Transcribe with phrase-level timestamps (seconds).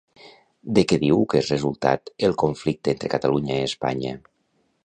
[0.77, 4.19] De què diu que és resultat el conflicte entre Catalunya i Espanya?